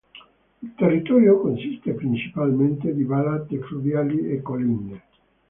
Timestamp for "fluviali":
3.61-4.29